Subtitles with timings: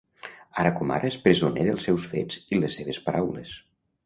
[0.61, 3.55] Ara com ara és presoner dels seus fets i les seves paraules.